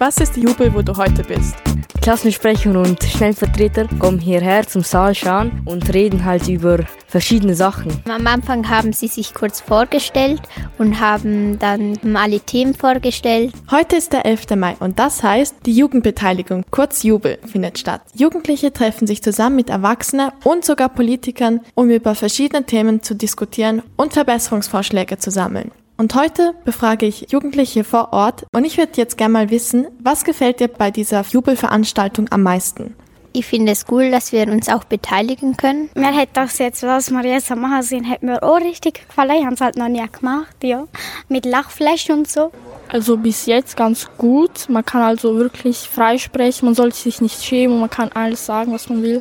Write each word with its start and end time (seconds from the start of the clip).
Was 0.00 0.18
ist 0.18 0.36
Jubel, 0.36 0.72
wo 0.72 0.80
du 0.80 0.96
heute 0.96 1.24
bist? 1.24 1.56
Klassensprecher 2.02 2.70
und 2.70 3.02
Stellvertreter 3.02 3.88
kommen 3.98 4.20
hierher 4.20 4.64
zum 4.64 4.82
Saal 4.84 5.12
schauen 5.12 5.60
und 5.64 5.92
reden 5.92 6.24
halt 6.24 6.46
über 6.46 6.78
verschiedene 7.08 7.56
Sachen. 7.56 8.00
Am 8.08 8.24
Anfang 8.28 8.68
haben 8.68 8.92
sie 8.92 9.08
sich 9.08 9.34
kurz 9.34 9.60
vorgestellt 9.60 10.40
und 10.78 11.00
haben 11.00 11.58
dann 11.58 11.98
alle 12.14 12.38
Themen 12.38 12.74
vorgestellt. 12.74 13.52
Heute 13.72 13.96
ist 13.96 14.12
der 14.12 14.24
11. 14.24 14.50
Mai 14.54 14.76
und 14.78 15.00
das 15.00 15.24
heißt, 15.24 15.56
die 15.66 15.76
Jugendbeteiligung, 15.76 16.64
kurz 16.70 17.02
Jubel, 17.02 17.38
findet 17.44 17.80
statt. 17.80 18.02
Jugendliche 18.14 18.72
treffen 18.72 19.08
sich 19.08 19.20
zusammen 19.20 19.56
mit 19.56 19.68
Erwachsenen 19.68 20.30
und 20.44 20.64
sogar 20.64 20.90
Politikern, 20.90 21.60
um 21.74 21.90
über 21.90 22.14
verschiedene 22.14 22.64
Themen 22.64 23.02
zu 23.02 23.16
diskutieren 23.16 23.82
und 23.96 24.12
Verbesserungsvorschläge 24.12 25.18
zu 25.18 25.32
sammeln. 25.32 25.72
Und 26.00 26.14
heute 26.14 26.54
befrage 26.64 27.06
ich 27.06 27.32
Jugendliche 27.32 27.82
vor 27.82 28.12
Ort 28.12 28.46
und 28.52 28.64
ich 28.64 28.78
würde 28.78 28.92
jetzt 28.94 29.18
gerne 29.18 29.32
mal 29.32 29.50
wissen, 29.50 29.88
was 29.98 30.22
gefällt 30.22 30.60
dir 30.60 30.68
bei 30.68 30.92
dieser 30.92 31.22
Jubelveranstaltung 31.22 32.28
am 32.30 32.44
meisten? 32.44 32.94
Ich 33.32 33.46
finde 33.46 33.72
es 33.72 33.84
cool, 33.90 34.12
dass 34.12 34.30
wir 34.30 34.46
uns 34.46 34.68
auch 34.68 34.84
beteiligen 34.84 35.56
können. 35.56 35.90
Mir 35.96 36.14
hat 36.14 36.28
das 36.34 36.58
jetzt, 36.58 36.84
was 36.84 37.10
wir 37.10 37.24
jetzt 37.24 37.50
am 37.50 37.62
machen 37.62 37.82
sind, 37.82 38.08
hat 38.08 38.22
mir 38.22 38.40
auch 38.44 38.60
richtig 38.60 39.08
gefallen. 39.08 39.38
Ich 39.40 39.44
habe 39.44 39.54
es 39.56 39.60
halt 39.60 39.76
noch 39.76 39.88
nie 39.88 40.06
gemacht, 40.08 40.54
ja. 40.62 40.86
Mit 41.28 41.44
Lachflächen 41.44 42.18
und 42.18 42.30
so. 42.30 42.52
Also 42.86 43.16
bis 43.16 43.46
jetzt 43.46 43.76
ganz 43.76 44.08
gut. 44.18 44.68
Man 44.68 44.84
kann 44.84 45.02
also 45.02 45.34
wirklich 45.34 45.78
frei 45.78 46.16
sprechen, 46.18 46.66
man 46.66 46.76
sollte 46.76 46.96
sich 46.96 47.20
nicht 47.20 47.42
schämen, 47.42 47.80
man 47.80 47.90
kann 47.90 48.12
alles 48.14 48.46
sagen, 48.46 48.72
was 48.72 48.88
man 48.88 49.02
will. 49.02 49.20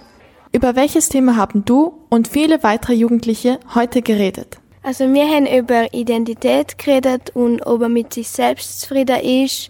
Über 0.52 0.75
welches 0.75 1.09
Thema 1.09 1.38
haben 1.38 1.66
du 1.66 2.05
und 2.09 2.28
viele 2.28 2.62
weitere 2.62 2.94
Jugendliche 2.94 3.59
heute 3.73 4.03
geredet? 4.03 4.59
Also 4.88 5.14
wir 5.14 5.28
haben 5.28 5.48
über 5.48 5.94
Identität 5.94 6.78
geredet 6.78 7.32
und 7.34 7.62
ob 7.66 7.82
er 7.82 7.90
mit 7.90 8.14
sich 8.14 8.30
selbst 8.30 8.80
zufrieden 8.80 9.20
ist. 9.20 9.70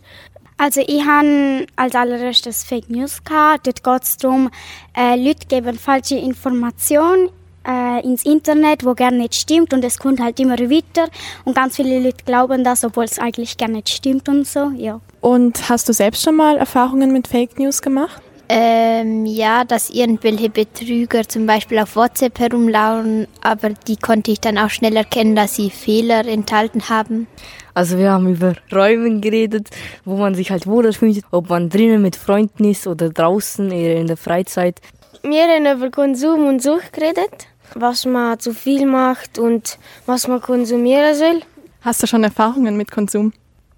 Also 0.58 0.82
ich 0.86 1.04
habe 1.08 1.66
als 1.76 1.96
allererstes 1.96 2.64
Fake 2.64 2.88
News 2.88 3.24
gehabt. 3.24 3.66
Dort 3.66 3.84
geht 3.84 4.04
es 4.04 4.18
darum, 4.18 4.52
äh, 4.96 5.16
Leute 5.16 5.48
geben 5.48 5.80
falsche 5.80 6.18
Informationen 6.18 7.30
äh, 7.68 8.04
ins 8.04 8.26
Internet, 8.26 8.86
wo 8.86 8.94
gar 8.94 9.10
nicht 9.10 9.34
stimmt 9.34 9.74
und 9.74 9.84
es 9.84 9.98
kommt 9.98 10.20
halt 10.20 10.40
immer 10.40 10.60
weiter 10.60 11.10
und 11.46 11.56
ganz 11.56 11.78
viele 11.78 12.00
Leute 12.00 12.24
glauben 12.24 12.64
das, 12.64 12.84
obwohl 12.84 13.06
es 13.06 13.18
eigentlich 13.18 13.58
gar 13.58 13.70
nicht 13.70 13.90
stimmt 13.90 14.30
und 14.30 14.46
so, 14.46 14.70
ja. 14.78 15.02
Und 15.22 15.68
hast 15.68 15.90
du 15.90 15.94
selbst 15.94 16.22
schon 16.22 16.36
mal 16.36 16.58
Erfahrungen 16.58 17.12
mit 17.12 17.28
Fake 17.28 17.58
News 17.58 17.82
gemacht? 17.82 18.22
Ähm, 18.50 19.26
ja, 19.26 19.66
dass 19.66 19.90
irgendwelche 19.90 20.50
Betrüger 20.50 21.28
zum 21.28 21.46
Beispiel 21.46 21.80
auf 21.80 21.98
WhatsApp 21.98 22.40
herumlaufen, 22.40 23.28
aber 23.42 23.70
die 23.70 23.98
konnte 23.98 24.32
ich 24.32 24.40
dann 24.40 24.58
auch 24.58 24.70
schnell 24.70 24.96
erkennen, 24.96 25.36
dass 25.36 25.56
sie 25.56 25.70
Fehler 25.70 26.26
enthalten 26.26 26.88
haben. 26.88 27.28
Also 27.74 27.98
wir 27.98 28.12
haben 28.12 28.30
über 28.30 28.54
Räume 28.74 29.20
geredet, 29.20 29.70
wo 30.06 30.16
man 30.16 30.34
sich 30.34 30.50
halt 30.50 30.66
wohler 30.66 30.94
fühlt, 30.94 31.24
ob 31.32 31.50
man 31.50 31.70
drinnen 31.70 32.02
mit 32.02 32.16
Freunden 32.16 32.64
ist 32.64 32.88
oder 32.88 33.10
draußen 33.10 33.70
eher 33.70 33.98
in 33.98 34.08
der 34.08 34.18
Freizeit. 34.18 34.80
Wir 35.24 35.44
haben 35.44 35.78
über 35.78 35.92
Konsum 35.92 36.48
und 36.48 36.64
Sucht 36.64 36.94
geredet, 36.94 37.48
was 37.76 38.06
man 38.06 38.40
zu 38.40 38.54
viel 38.54 38.86
macht 38.86 39.38
und 39.40 39.78
was 40.06 40.28
man 40.28 40.42
konsumieren 40.42 41.16
soll. 41.16 41.42
Hast 41.82 42.02
du 42.02 42.08
schon 42.08 42.24
Erfahrungen 42.24 42.78
mit 42.78 42.92
Konsum? 42.92 43.34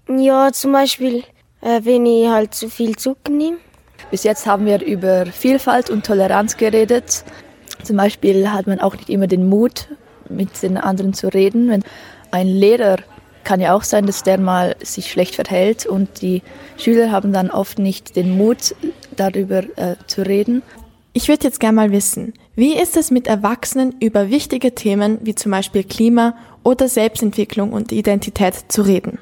Ja, 0.08 0.52
zum 0.52 0.72
Beispiel, 0.72 1.24
äh, 1.60 1.80
wenn 1.82 2.06
ich 2.06 2.28
halt 2.28 2.54
zu 2.54 2.70
viel 2.70 2.96
Zucker 2.96 3.32
nehme. 3.32 3.58
Bis 4.10 4.24
jetzt 4.24 4.46
haben 4.46 4.66
wir 4.66 4.82
über 4.82 5.26
Vielfalt 5.26 5.90
und 5.90 6.04
Toleranz 6.04 6.56
geredet. 6.56 7.24
Zum 7.82 7.96
Beispiel 7.96 8.50
hat 8.50 8.66
man 8.66 8.80
auch 8.80 8.96
nicht 8.96 9.08
immer 9.08 9.26
den 9.26 9.48
Mut, 9.48 9.88
mit 10.28 10.62
den 10.62 10.76
anderen 10.76 11.14
zu 11.14 11.28
reden. 11.28 11.68
Wenn 11.68 11.82
ein 12.30 12.46
Lehrer 12.46 12.98
kann 13.44 13.60
ja 13.60 13.74
auch 13.74 13.84
sein, 13.84 14.06
dass 14.06 14.22
der 14.22 14.38
mal 14.38 14.76
sich 14.82 15.10
schlecht 15.10 15.34
verhält 15.34 15.86
und 15.86 16.22
die 16.22 16.42
Schüler 16.76 17.10
haben 17.10 17.32
dann 17.32 17.50
oft 17.50 17.78
nicht 17.78 18.16
den 18.16 18.36
Mut, 18.36 18.74
darüber 19.16 19.62
äh, 19.76 19.96
zu 20.06 20.22
reden. 20.22 20.62
Ich 21.12 21.28
würde 21.28 21.44
jetzt 21.44 21.58
gerne 21.58 21.76
mal 21.76 21.90
wissen, 21.90 22.34
wie 22.54 22.74
ist 22.74 22.96
es 22.96 23.10
mit 23.10 23.26
Erwachsenen 23.26 23.94
über 24.00 24.30
wichtige 24.30 24.74
Themen 24.74 25.18
wie 25.22 25.34
zum 25.34 25.50
Beispiel 25.50 25.82
Klima 25.82 26.36
oder 26.62 26.88
Selbstentwicklung 26.88 27.72
und 27.72 27.90
Identität 27.90 28.54
zu 28.68 28.82
reden? 28.82 29.18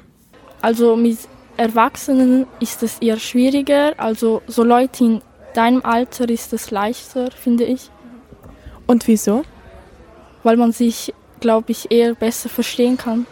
Also 0.61 0.95
mit 0.95 1.17
Erwachsenen 1.59 2.47
ist 2.61 2.83
es 2.83 2.99
eher 2.99 3.19
schwieriger, 3.19 3.93
also 3.97 4.41
so 4.47 4.63
Leute 4.63 5.03
in 5.03 5.21
deinem 5.53 5.83
Alter 5.83 6.29
ist 6.29 6.53
es 6.53 6.71
leichter, 6.71 7.31
finde 7.31 7.65
ich. 7.65 7.89
Und 8.87 9.05
wieso? 9.07 9.43
Weil 10.43 10.55
man 10.55 10.71
sich, 10.71 11.13
glaube 11.41 11.73
ich, 11.73 11.91
eher 11.91 12.15
besser 12.15 12.47
verstehen 12.47 12.95
kann. 12.97 13.25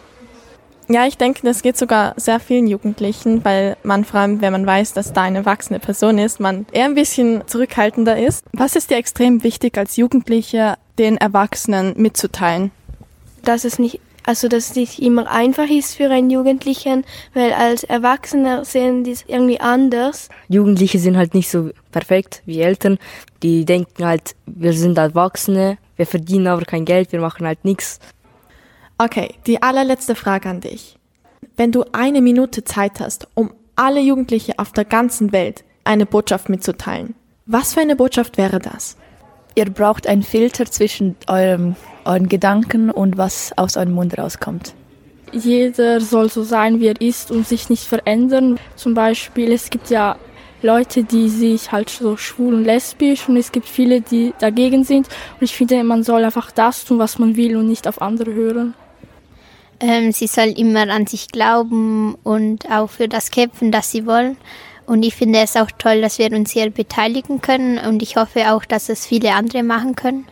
Ja, 0.88 1.06
ich 1.06 1.16
denke, 1.16 1.40
das 1.42 1.62
geht 1.62 1.78
sogar 1.78 2.12
sehr 2.18 2.38
vielen 2.38 2.66
Jugendlichen, 2.66 3.46
weil 3.46 3.78
man 3.82 4.04
vor 4.04 4.20
allem, 4.20 4.42
wenn 4.42 4.52
man 4.52 4.66
weiß, 4.66 4.92
dass 4.92 5.14
da 5.14 5.22
eine 5.22 5.38
erwachsene 5.38 5.80
Person 5.80 6.18
ist, 6.18 6.38
man 6.38 6.66
eher 6.72 6.84
ein 6.84 6.94
bisschen 6.94 7.42
zurückhaltender 7.46 8.18
ist. 8.18 8.44
Was 8.52 8.76
ist 8.76 8.90
dir 8.90 8.98
extrem 8.98 9.42
wichtig 9.42 9.78
als 9.78 9.96
Jugendlicher 9.96 10.76
den 10.98 11.16
Erwachsenen 11.16 11.94
mitzuteilen? 11.96 12.72
Dass 13.42 13.64
es 13.64 13.78
nicht 13.78 14.00
also, 14.28 14.46
dass 14.46 14.68
es 14.68 14.76
nicht 14.76 14.98
immer 14.98 15.30
einfach 15.30 15.70
ist 15.70 15.94
für 15.94 16.10
einen 16.10 16.28
Jugendlichen, 16.28 17.06
weil 17.32 17.54
als 17.54 17.82
Erwachsener 17.82 18.62
sehen 18.62 19.02
die 19.02 19.12
es 19.12 19.24
irgendwie 19.26 19.58
anders. 19.58 20.28
Jugendliche 20.48 20.98
sind 20.98 21.16
halt 21.16 21.32
nicht 21.32 21.48
so 21.48 21.70
perfekt 21.92 22.42
wie 22.44 22.60
Eltern. 22.60 22.98
Die 23.42 23.64
denken 23.64 24.04
halt, 24.04 24.36
wir 24.44 24.74
sind 24.74 24.98
Erwachsene, 24.98 25.78
wir 25.96 26.04
verdienen 26.04 26.46
aber 26.46 26.66
kein 26.66 26.84
Geld, 26.84 27.10
wir 27.10 27.20
machen 27.20 27.46
halt 27.46 27.64
nichts. 27.64 28.00
Okay, 28.98 29.34
die 29.46 29.62
allerletzte 29.62 30.14
Frage 30.14 30.50
an 30.50 30.60
dich. 30.60 30.98
Wenn 31.56 31.72
du 31.72 31.86
eine 31.92 32.20
Minute 32.20 32.64
Zeit 32.64 33.00
hast, 33.00 33.28
um 33.32 33.54
alle 33.76 34.00
Jugendliche 34.00 34.58
auf 34.58 34.72
der 34.72 34.84
ganzen 34.84 35.32
Welt 35.32 35.64
eine 35.84 36.04
Botschaft 36.04 36.50
mitzuteilen, 36.50 37.14
was 37.46 37.72
für 37.72 37.80
eine 37.80 37.96
Botschaft 37.96 38.36
wäre 38.36 38.58
das? 38.58 38.98
Ihr 39.58 39.64
braucht 39.64 40.06
einen 40.06 40.22
Filter 40.22 40.66
zwischen 40.66 41.16
eurem 41.26 41.74
euren 42.04 42.28
Gedanken 42.28 42.92
und 42.92 43.18
was 43.18 43.52
aus 43.58 43.76
eurem 43.76 43.90
Mund 43.90 44.16
rauskommt. 44.16 44.72
Jeder 45.32 46.00
soll 46.00 46.30
so 46.30 46.44
sein, 46.44 46.78
wie 46.78 46.86
er 46.86 47.00
ist 47.00 47.32
und 47.32 47.44
sich 47.44 47.68
nicht 47.68 47.82
verändern. 47.82 48.60
Zum 48.76 48.94
Beispiel, 48.94 49.50
es 49.50 49.68
gibt 49.68 49.90
ja 49.90 50.14
Leute, 50.62 51.02
die 51.02 51.28
sich 51.28 51.72
halt 51.72 51.90
so 51.90 52.16
schwul 52.16 52.54
und 52.54 52.66
lesbisch 52.66 53.28
und 53.28 53.36
es 53.36 53.50
gibt 53.50 53.66
viele, 53.66 54.00
die 54.00 54.32
dagegen 54.38 54.84
sind. 54.84 55.08
Und 55.08 55.42
ich 55.42 55.56
finde, 55.56 55.82
man 55.82 56.04
soll 56.04 56.24
einfach 56.24 56.52
das 56.52 56.84
tun, 56.84 57.00
was 57.00 57.18
man 57.18 57.34
will 57.34 57.56
und 57.56 57.66
nicht 57.66 57.88
auf 57.88 58.00
andere 58.00 58.32
hören. 58.32 58.74
Ähm, 59.80 60.12
sie 60.12 60.28
soll 60.28 60.54
immer 60.56 60.88
an 60.88 61.08
sich 61.08 61.32
glauben 61.32 62.14
und 62.22 62.70
auch 62.70 62.90
für 62.90 63.08
das 63.08 63.32
kämpfen, 63.32 63.72
das 63.72 63.90
sie 63.90 64.06
wollen. 64.06 64.36
Und 64.88 65.02
ich 65.02 65.14
finde 65.14 65.40
es 65.40 65.54
auch 65.54 65.70
toll, 65.76 66.00
dass 66.00 66.18
wir 66.18 66.32
uns 66.32 66.50
hier 66.50 66.70
beteiligen 66.70 67.42
können 67.42 67.78
und 67.78 68.02
ich 68.02 68.16
hoffe 68.16 68.50
auch, 68.50 68.64
dass 68.64 68.88
es 68.88 69.04
viele 69.04 69.34
andere 69.34 69.62
machen 69.62 69.96
können. 69.96 70.24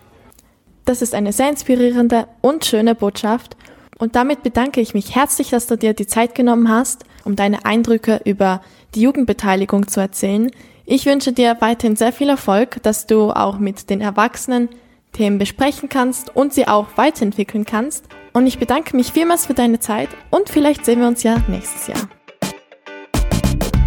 Das 0.87 1.03
ist 1.03 1.15
eine 1.15 1.35
sehr 1.35 1.51
inspirierende 1.51 2.27
und 2.41 2.65
schöne 2.65 2.95
Botschaft. 2.95 3.55
Und 3.99 4.17
damit 4.17 4.43
bedanke 4.43 4.81
ich 4.81 4.95
mich 4.95 5.15
herzlich, 5.15 5.51
dass 5.51 5.67
du 5.67 5.77
dir 5.77 5.93
die 5.93 6.07
Zeit 6.07 6.35
genommen 6.35 6.71
hast, 6.71 7.05
um 7.25 7.37
deine 7.37 7.67
Eindrücke 7.67 8.23
über 8.25 8.63
die 8.95 9.03
Jugendbeteiligung 9.03 9.89
zu 9.89 10.01
erzählen. 10.01 10.51
Ich 10.87 11.05
wünsche 11.05 11.35
dir 11.35 11.59
weiterhin 11.61 11.97
sehr 11.97 12.13
viel 12.13 12.31
Erfolg, 12.31 12.83
dass 12.83 13.07
du 13.07 13.33
auch 13.33 13.59
mit 13.59 13.91
den 13.91 14.01
Erwachsenen 14.01 14.71
Themen 15.13 15.37
besprechen 15.37 15.91
kannst 15.91 16.35
und 16.35 16.55
sie 16.55 16.67
auch 16.67 16.87
weiterentwickeln 16.97 17.67
kannst. 17.67 18.07
Und 18.33 18.47
ich 18.47 18.59
bedanke 18.59 18.97
mich 18.97 19.13
vielmals 19.13 19.45
für 19.45 19.55
deine 19.55 19.81
Zeit 19.81 20.09
und 20.31 20.49
vielleicht 20.49 20.87
sehen 20.87 21.01
wir 21.01 21.09
uns 21.09 21.23
ja 21.25 21.43
nächstes 21.47 21.89
Jahr. 21.89 22.09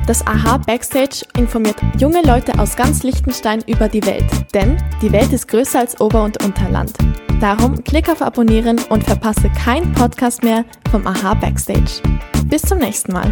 Das 0.10 0.26
AHA 0.26 0.58
Backstage 0.58 1.24
informiert 1.38 1.76
junge 2.00 2.24
Leute 2.24 2.58
aus 2.58 2.76
ganz 2.76 3.04
Liechtenstein 3.04 3.62
über 3.68 3.88
die 3.88 4.04
Welt, 4.08 4.26
denn 4.56 4.76
die 5.04 5.12
Welt 5.12 5.32
ist 5.32 5.48
größer 5.48 5.78
als 5.78 6.02
Ober- 6.02 6.24
und 6.24 6.44
Unterland. 6.44 6.94
Darum 7.40 7.84
klick 7.84 8.10
auf 8.10 8.24
Abonnieren 8.24 8.80
und 8.90 9.04
verpasse 9.04 9.52
keinen 9.52 9.94
Podcast 9.94 10.42
mehr 10.42 10.66
vom 10.90 11.06
AHA 11.06 11.36
Backstage. 11.36 12.02
Bis 12.46 12.64
zum 12.64 12.80
nächsten 12.80 13.14
Mal. 13.14 13.32